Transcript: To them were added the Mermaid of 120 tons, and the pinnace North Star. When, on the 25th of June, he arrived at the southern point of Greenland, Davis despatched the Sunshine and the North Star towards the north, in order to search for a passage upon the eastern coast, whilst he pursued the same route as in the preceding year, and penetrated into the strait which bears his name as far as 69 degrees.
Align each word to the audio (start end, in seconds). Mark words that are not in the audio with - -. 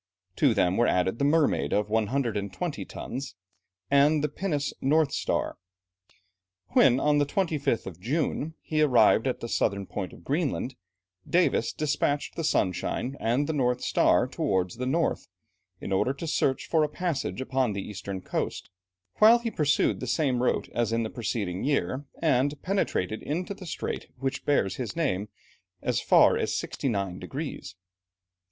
To 0.37 0.55
them 0.55 0.77
were 0.77 0.87
added 0.87 1.19
the 1.19 1.25
Mermaid 1.25 1.73
of 1.73 1.87
120 1.87 2.85
tons, 2.85 3.35
and 3.91 4.23
the 4.23 4.29
pinnace 4.29 4.73
North 4.81 5.11
Star. 5.11 5.57
When, 6.69 6.99
on 6.99 7.19
the 7.19 7.25
25th 7.27 7.85
of 7.85 7.99
June, 7.99 8.55
he 8.63 8.81
arrived 8.81 9.27
at 9.27 9.41
the 9.41 9.47
southern 9.47 9.85
point 9.85 10.11
of 10.11 10.23
Greenland, 10.23 10.73
Davis 11.29 11.71
despatched 11.71 12.33
the 12.33 12.43
Sunshine 12.43 13.15
and 13.19 13.45
the 13.45 13.53
North 13.53 13.81
Star 13.83 14.27
towards 14.27 14.77
the 14.77 14.87
north, 14.87 15.27
in 15.79 15.91
order 15.91 16.13
to 16.15 16.25
search 16.25 16.65
for 16.65 16.81
a 16.83 16.89
passage 16.89 17.39
upon 17.39 17.73
the 17.73 17.87
eastern 17.87 18.21
coast, 18.21 18.71
whilst 19.19 19.43
he 19.43 19.51
pursued 19.51 19.99
the 19.99 20.07
same 20.07 20.41
route 20.41 20.67
as 20.73 20.91
in 20.91 21.03
the 21.03 21.11
preceding 21.11 21.63
year, 21.63 22.05
and 22.23 22.59
penetrated 22.63 23.21
into 23.21 23.53
the 23.53 23.67
strait 23.67 24.07
which 24.17 24.45
bears 24.45 24.77
his 24.77 24.95
name 24.95 25.29
as 25.83 26.01
far 26.01 26.37
as 26.39 26.57
69 26.57 27.19
degrees. 27.19 27.75